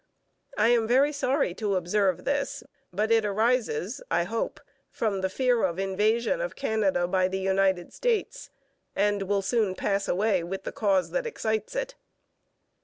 [0.57, 5.61] I am very sorry to observe this; but it arises, I hope, from the fear
[5.63, 8.49] of invasion of Canada by the United States,
[8.95, 11.93] and will soon pass away with the cause that excites it.